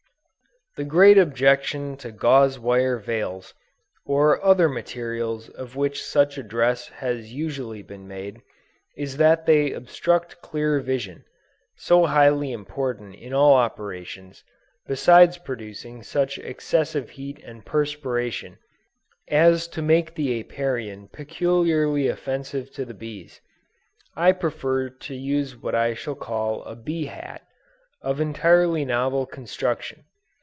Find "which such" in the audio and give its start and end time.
5.75-6.37